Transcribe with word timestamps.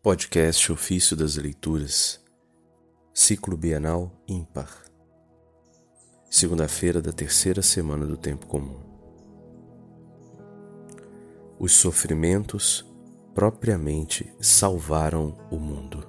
Podcast 0.00 0.70
Ofício 0.70 1.16
das 1.16 1.34
Leituras, 1.34 2.20
Ciclo 3.12 3.56
Bienal 3.56 4.12
Ímpar, 4.28 4.84
segunda-feira 6.30 7.02
da 7.02 7.10
terceira 7.10 7.62
semana 7.62 8.06
do 8.06 8.16
Tempo 8.16 8.46
Comum. 8.46 8.78
Os 11.58 11.72
sofrimentos 11.72 12.86
propriamente 13.34 14.32
salvaram 14.40 15.36
o 15.50 15.56
mundo. 15.56 16.06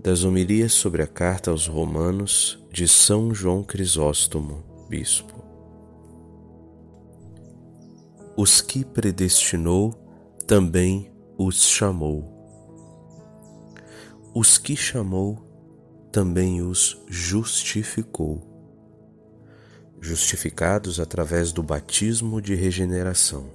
Das 0.00 0.24
homilias 0.24 0.72
sobre 0.72 1.00
a 1.00 1.06
carta 1.06 1.52
aos 1.52 1.68
Romanos 1.68 2.58
de 2.72 2.88
São 2.88 3.32
João 3.32 3.62
Crisóstomo, 3.62 4.64
Bispo. 4.88 5.44
Os 8.36 8.60
que 8.60 8.84
predestinou 8.84 9.92
também 10.44 11.16
os 11.40 11.62
chamou. 11.62 12.34
Os 14.34 14.58
que 14.58 14.74
chamou, 14.74 15.38
também 16.10 16.60
os 16.60 17.00
justificou. 17.06 18.42
Justificados 20.00 20.98
através 20.98 21.52
do 21.52 21.62
batismo 21.62 22.42
de 22.42 22.56
regeneração. 22.56 23.52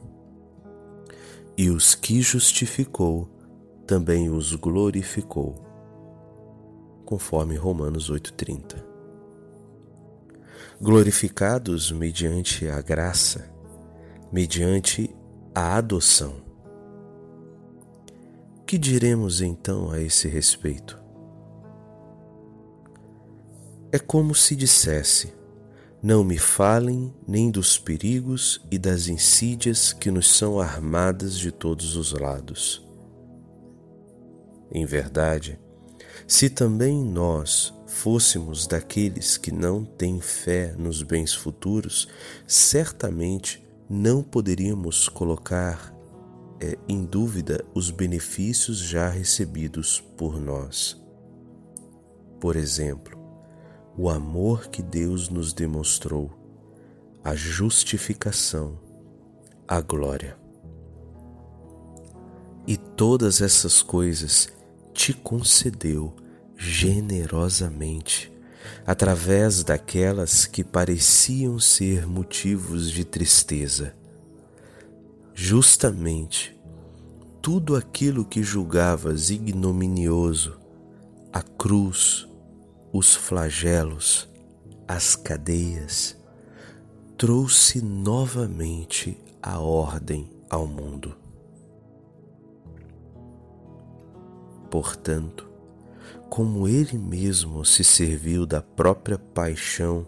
E 1.58 1.70
os 1.70 1.94
que 1.94 2.22
justificou, 2.22 3.30
também 3.86 4.30
os 4.30 4.56
glorificou. 4.56 5.56
Conforme 7.06 7.58
Romanos 7.58 8.10
8,30. 8.10 8.82
Glorificados 10.82 11.92
mediante 11.92 12.66
a 12.70 12.82
graça, 12.82 13.54
mediante 14.32 15.14
a 15.54 15.76
adoção 15.76 16.43
que 18.66 18.78
diremos 18.78 19.42
então 19.42 19.92
a 19.92 20.02
esse 20.02 20.28
respeito? 20.28 21.02
É 23.92 24.00
como 24.00 24.34
se 24.34 24.56
dissesse: 24.56 25.34
Não 26.02 26.24
me 26.24 26.38
falem 26.38 27.14
nem 27.28 27.52
dos 27.52 27.78
perigos 27.78 28.66
e 28.72 28.80
das 28.80 29.08
insídias 29.08 29.94
que 29.94 30.10
nos 30.10 30.36
são 30.36 30.60
armadas 30.60 31.38
de 31.38 31.52
todos 31.52 31.96
os 31.96 32.12
lados. 32.14 32.84
Em 34.72 34.86
verdade, 34.86 35.60
se 36.28 36.50
também 36.50 37.04
nós 37.04 37.74
fôssemos 37.86 38.66
daqueles 38.66 39.38
que 39.38 39.52
não 39.52 39.86
têm 39.86 40.20
fé 40.20 40.74
nos 40.78 41.04
bens 41.04 41.34
futuros, 41.34 42.08
certamente 42.48 43.64
não 43.88 44.24
poderíamos 44.24 45.08
colocar 45.08 45.93
é, 46.64 46.78
em 46.88 47.04
dúvida 47.04 47.66
os 47.74 47.92
benefícios 47.92 48.78
já 48.78 49.10
recebidos 49.10 50.00
por 50.00 50.40
nós. 50.40 50.98
Por 52.40 52.56
exemplo, 52.56 53.20
o 53.98 54.10
amor 54.10 54.70
que 54.70 54.82
Deus 54.82 55.28
nos 55.28 55.52
demonstrou, 55.52 56.32
a 57.22 57.36
justificação, 57.36 58.80
a 59.68 59.82
glória. 59.82 60.38
E 62.66 62.78
todas 62.78 63.42
essas 63.42 63.82
coisas 63.82 64.48
te 64.94 65.14
concedeu 65.14 66.16
generosamente, 66.56 68.32
através 68.86 69.66
daquelas 69.66 70.46
que 70.46 70.64
pareciam 70.64 71.60
ser 71.60 72.08
motivos 72.08 72.90
de 72.90 73.04
tristeza 73.04 73.94
justamente 75.34 76.58
tudo 77.42 77.76
aquilo 77.76 78.24
que 78.24 78.42
julgavas 78.42 79.30
ignominioso, 79.30 80.58
a 81.32 81.42
cruz, 81.42 82.28
os 82.92 83.16
flagelos, 83.16 84.30
as 84.88 85.16
cadeias, 85.16 86.16
trouxe 87.18 87.82
novamente 87.82 89.18
a 89.42 89.60
ordem 89.60 90.30
ao 90.50 90.68
mundo. 90.68 91.16
Portanto, 94.70 95.50
como 96.30 96.68
ele 96.68 96.98
mesmo 96.98 97.66
se 97.66 97.84
serviu 97.84 98.46
da 98.46 98.62
própria 98.62 99.18
paixão, 99.18 100.08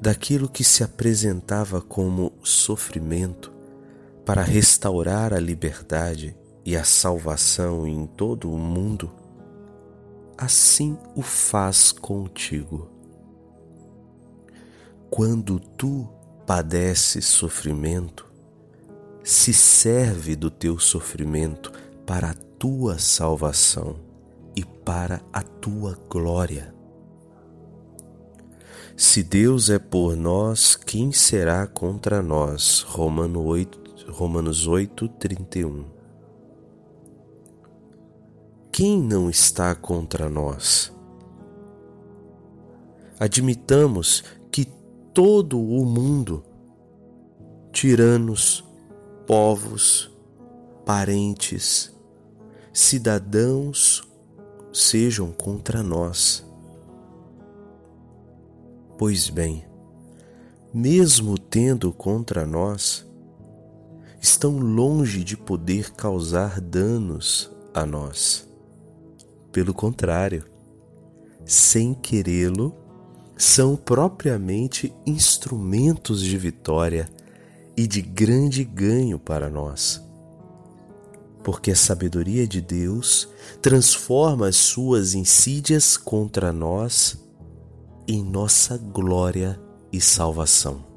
daquilo 0.00 0.48
que 0.48 0.64
se 0.64 0.82
apresentava 0.82 1.80
como 1.80 2.32
sofrimento, 2.42 3.57
para 4.28 4.42
restaurar 4.42 5.32
a 5.32 5.40
liberdade 5.40 6.36
e 6.62 6.76
a 6.76 6.84
salvação 6.84 7.86
em 7.86 8.06
todo 8.06 8.52
o 8.52 8.58
mundo, 8.58 9.10
assim 10.36 10.98
o 11.16 11.22
faz 11.22 11.92
contigo. 11.92 12.90
Quando 15.08 15.58
tu 15.58 16.06
padeces 16.46 17.24
sofrimento, 17.24 18.30
se 19.24 19.54
serve 19.54 20.36
do 20.36 20.50
teu 20.50 20.78
sofrimento 20.78 21.72
para 22.04 22.32
a 22.32 22.34
tua 22.58 22.98
salvação 22.98 23.96
e 24.54 24.62
para 24.62 25.22
a 25.32 25.40
tua 25.40 25.98
glória. 26.06 26.74
Se 28.94 29.22
Deus 29.22 29.70
é 29.70 29.78
por 29.78 30.14
nós, 30.14 30.76
quem 30.76 31.12
será 31.12 31.66
contra 31.66 32.20
nós? 32.20 32.82
Romano 32.82 33.42
8, 33.42 33.87
Romanos 34.10 34.66
8, 34.66 35.06
31. 35.06 35.84
Quem 38.72 39.00
não 39.00 39.28
está 39.28 39.74
contra 39.74 40.30
nós? 40.30 40.90
Admitamos 43.20 44.24
que 44.50 44.64
todo 45.12 45.60
o 45.60 45.84
mundo, 45.84 46.42
tiranos, 47.70 48.64
povos, 49.26 50.10
parentes, 50.86 51.94
cidadãos, 52.72 54.02
sejam 54.72 55.30
contra 55.32 55.82
nós. 55.82 56.46
Pois 58.96 59.28
bem, 59.28 59.66
mesmo 60.72 61.38
tendo 61.38 61.92
contra 61.92 62.46
nós, 62.46 63.07
estão 64.20 64.58
longe 64.58 65.22
de 65.22 65.36
poder 65.36 65.92
causar 65.92 66.60
danos 66.60 67.50
a 67.72 67.86
nós. 67.86 68.48
Pelo 69.52 69.72
contrário, 69.72 70.44
sem 71.44 71.94
querê-lo, 71.94 72.74
são 73.36 73.76
propriamente 73.76 74.92
instrumentos 75.06 76.20
de 76.20 76.36
vitória 76.36 77.08
e 77.76 77.86
de 77.86 78.02
grande 78.02 78.64
ganho 78.64 79.18
para 79.18 79.48
nós. 79.48 80.02
Porque 81.44 81.70
a 81.70 81.76
sabedoria 81.76 82.46
de 82.46 82.60
Deus 82.60 83.28
transforma 83.62 84.48
as 84.48 84.56
suas 84.56 85.14
insídias 85.14 85.96
contra 85.96 86.52
nós 86.52 87.16
em 88.06 88.22
nossa 88.22 88.76
glória 88.76 89.60
e 89.92 90.00
salvação. 90.00 90.87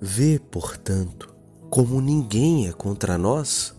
Vê, 0.00 0.38
portanto, 0.38 1.34
como 1.68 2.00
ninguém 2.00 2.66
é 2.66 2.72
contra 2.72 3.18
nós. 3.18 3.76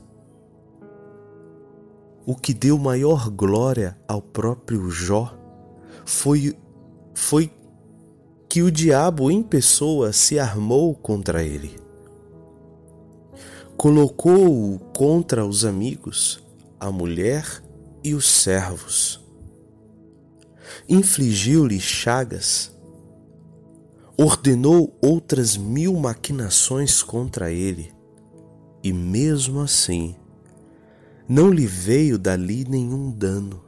O 2.24 2.36
que 2.36 2.54
deu 2.54 2.78
maior 2.78 3.28
glória 3.32 3.98
ao 4.08 4.22
próprio 4.22 4.90
Jó 4.92 5.36
foi, 6.06 6.56
foi 7.16 7.52
que 8.48 8.62
o 8.62 8.72
diabo 8.72 9.32
em 9.32 9.42
pessoa 9.42 10.14
se 10.14 10.38
armou 10.38 10.94
contra 10.94 11.44
ele. 11.44 11.76
Colocou-o 13.76 14.78
contra 14.96 15.44
os 15.44 15.66
amigos, 15.66 16.44
a 16.80 16.92
mulher 16.92 17.64
e 18.04 18.14
os 18.14 18.30
servos. 18.30 19.20
Infligiu-lhe 20.88 21.80
chagas 21.80 22.71
ordenou 24.22 24.96
outras 25.02 25.58
mil 25.58 25.96
maquinações 25.96 27.02
contra 27.02 27.52
ele, 27.52 27.92
e 28.84 28.94
mesmo 28.94 29.60
assim 29.60 30.16
não 31.28 31.50
lhe 31.50 31.66
veio 31.66 32.20
dali 32.20 32.64
nenhum 32.66 33.10
dano. 33.10 33.64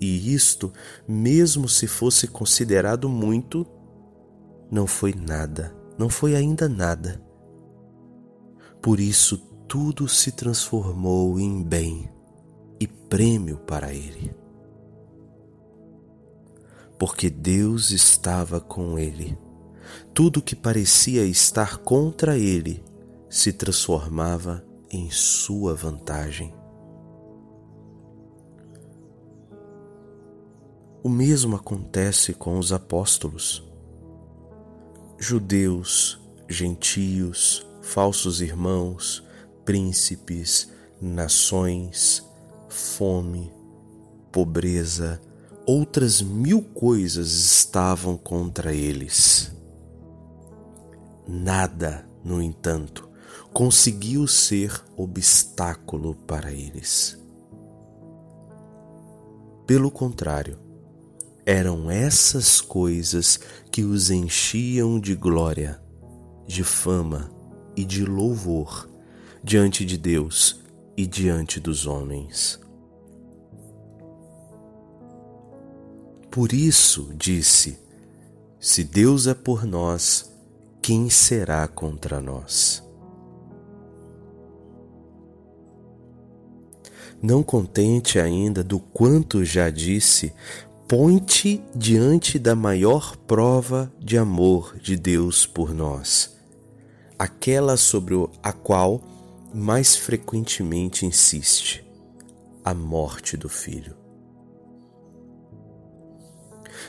E 0.00 0.32
isto, 0.32 0.72
mesmo 1.06 1.68
se 1.68 1.86
fosse 1.86 2.26
considerado 2.26 3.08
muito, 3.08 3.66
não 4.70 4.86
foi 4.86 5.12
nada, 5.12 5.74
não 5.98 6.08
foi 6.08 6.34
ainda 6.34 6.66
nada. 6.68 7.20
Por 8.80 9.00
isso 9.00 9.36
tudo 9.68 10.08
se 10.08 10.32
transformou 10.32 11.38
em 11.38 11.62
bem 11.62 12.08
e 12.80 12.86
prêmio 12.86 13.58
para 13.58 13.92
ele 13.92 14.39
porque 17.00 17.30
Deus 17.30 17.92
estava 17.92 18.60
com 18.60 18.98
ele. 18.98 19.38
Tudo 20.12 20.42
que 20.42 20.54
parecia 20.54 21.24
estar 21.24 21.78
contra 21.78 22.36
ele 22.36 22.84
se 23.26 23.54
transformava 23.54 24.62
em 24.90 25.10
sua 25.10 25.74
vantagem. 25.74 26.52
O 31.02 31.08
mesmo 31.08 31.56
acontece 31.56 32.34
com 32.34 32.58
os 32.58 32.70
apóstolos. 32.70 33.66
Judeus, 35.18 36.20
gentios, 36.50 37.66
falsos 37.80 38.42
irmãos, 38.42 39.26
príncipes, 39.64 40.70
nações, 41.00 42.22
fome, 42.68 43.50
pobreza, 44.30 45.18
outras 45.70 46.20
mil 46.20 46.62
coisas 46.62 47.30
estavam 47.30 48.16
contra 48.16 48.74
eles. 48.74 49.52
Nada, 51.28 52.04
no 52.24 52.42
entanto, 52.42 53.08
conseguiu 53.52 54.26
ser 54.26 54.82
obstáculo 54.96 56.16
para 56.26 56.50
eles. 56.50 57.16
Pelo 59.64 59.92
contrário, 59.92 60.58
eram 61.46 61.88
essas 61.88 62.60
coisas 62.60 63.38
que 63.70 63.84
os 63.84 64.10
enchiam 64.10 64.98
de 64.98 65.14
glória, 65.14 65.80
de 66.48 66.64
fama 66.64 67.30
e 67.76 67.84
de 67.84 68.04
louvor 68.04 68.90
diante 69.40 69.84
de 69.84 69.96
Deus 69.96 70.64
e 70.96 71.06
diante 71.06 71.60
dos 71.60 71.86
homens. 71.86 72.58
Por 76.30 76.52
isso 76.52 77.10
disse: 77.16 77.76
Se 78.60 78.84
Deus 78.84 79.26
é 79.26 79.34
por 79.34 79.64
nós, 79.66 80.32
quem 80.80 81.10
será 81.10 81.66
contra 81.66 82.20
nós? 82.20 82.84
Não 87.20 87.42
contente 87.42 88.18
ainda 88.18 88.62
do 88.62 88.78
quanto 88.78 89.44
já 89.44 89.68
disse, 89.68 90.32
põe-te 90.88 91.62
diante 91.74 92.38
da 92.38 92.54
maior 92.54 93.16
prova 93.16 93.92
de 93.98 94.16
amor 94.16 94.78
de 94.78 94.96
Deus 94.96 95.44
por 95.44 95.74
nós, 95.74 96.36
aquela 97.18 97.76
sobre 97.76 98.14
a 98.42 98.52
qual 98.52 99.02
mais 99.52 99.96
frequentemente 99.96 101.04
insiste: 101.04 101.84
a 102.64 102.72
morte 102.72 103.36
do 103.36 103.48
filho. 103.48 104.00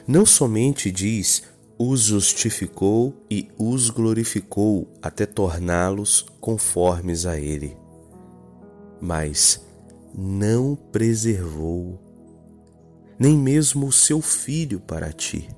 Não 0.08 0.26
somente 0.26 0.92
diz 0.92 1.44
os 1.78 2.02
justificou 2.02 3.14
e 3.30 3.50
os 3.58 3.90
glorificou 3.90 4.88
até 5.02 5.26
torná-los 5.26 6.26
conformes 6.40 7.26
a 7.26 7.40
Ele, 7.40 7.76
mas 9.02 9.66
não 10.14 10.76
preservou 10.76 12.00
nem 13.18 13.38
mesmo 13.38 13.88
o 13.88 13.92
seu 13.92 14.22
filho 14.22 14.80
para 14.80 15.12
ti. 15.12 15.50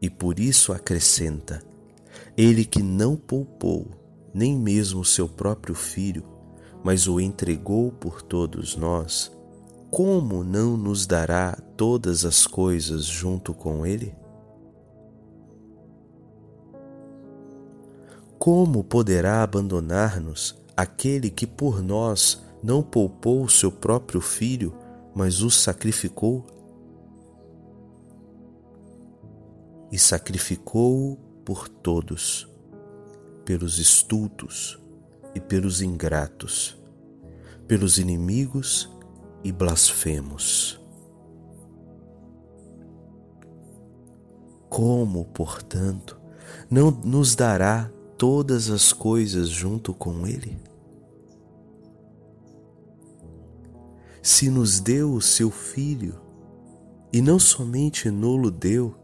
E 0.00 0.10
por 0.10 0.40
isso 0.40 0.72
acrescenta: 0.72 1.62
Ele 2.36 2.64
que 2.64 2.82
não 2.82 3.16
poupou 3.16 3.88
nem 4.34 4.56
mesmo 4.56 5.00
o 5.00 5.04
seu 5.04 5.28
próprio 5.28 5.74
filho, 5.74 6.24
mas 6.82 7.06
o 7.06 7.20
entregou 7.20 7.92
por 7.92 8.22
todos 8.22 8.74
nós, 8.74 9.30
como 9.92 10.42
não 10.42 10.74
nos 10.74 11.06
dará 11.06 11.52
todas 11.76 12.24
as 12.24 12.46
coisas 12.46 13.04
junto 13.04 13.52
com 13.52 13.84
ele? 13.84 14.14
Como 18.38 18.82
poderá 18.82 19.42
abandonar-nos 19.42 20.58
aquele 20.74 21.28
que 21.28 21.46
por 21.46 21.82
nós 21.82 22.42
não 22.62 22.82
poupou 22.82 23.44
o 23.44 23.50
seu 23.50 23.70
próprio 23.70 24.22
filho, 24.22 24.74
mas 25.14 25.42
o 25.42 25.50
sacrificou? 25.50 26.46
E 29.92 29.98
sacrificou-o 29.98 31.16
por 31.44 31.68
todos 31.68 32.50
pelos 33.44 33.78
estultos 33.78 34.80
e 35.34 35.40
pelos 35.40 35.82
ingratos, 35.82 36.80
pelos 37.68 37.98
inimigos 37.98 38.90
e 39.44 39.50
blasfemos. 39.50 40.80
Como, 44.68 45.24
portanto, 45.26 46.18
não 46.70 46.90
nos 46.90 47.34
dará 47.34 47.90
todas 48.16 48.70
as 48.70 48.92
coisas 48.92 49.48
junto 49.48 49.92
com 49.92 50.26
Ele? 50.26 50.58
Se 54.22 54.48
nos 54.48 54.80
deu 54.80 55.12
o 55.12 55.20
seu 55.20 55.50
Filho, 55.50 56.20
e 57.12 57.20
não 57.20 57.38
somente 57.38 58.10
nulo 58.10 58.50
deu, 58.50 58.94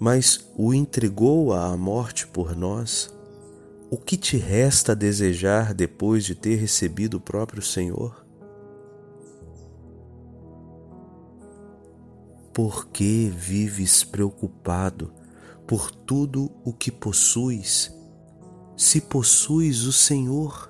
mas 0.00 0.50
o 0.56 0.74
entregou 0.74 1.52
à 1.52 1.76
morte 1.76 2.26
por 2.26 2.56
nós, 2.56 3.14
o 3.90 3.96
que 3.96 4.16
te 4.16 4.36
resta 4.36 4.92
a 4.92 4.94
desejar 4.94 5.72
depois 5.72 6.24
de 6.24 6.34
ter 6.34 6.56
recebido 6.56 7.18
o 7.18 7.20
próprio 7.20 7.62
Senhor? 7.62 8.19
Por 12.52 12.88
que 12.88 13.32
vives 13.34 14.02
preocupado 14.02 15.12
por 15.66 15.90
tudo 15.90 16.50
o 16.64 16.72
que 16.72 16.90
possuis, 16.90 17.94
se 18.76 19.00
possuis 19.00 19.84
o 19.84 19.92
Senhor? 19.92 20.69